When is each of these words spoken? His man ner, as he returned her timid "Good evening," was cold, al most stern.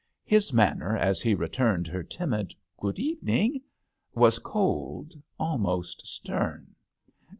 His 0.25 0.51
man 0.51 0.79
ner, 0.79 0.97
as 0.97 1.21
he 1.21 1.35
returned 1.35 1.85
her 1.85 2.01
timid 2.01 2.55
"Good 2.79 2.97
evening," 2.97 3.61
was 4.15 4.39
cold, 4.39 5.13
al 5.39 5.59
most 5.59 6.07
stern. 6.07 6.73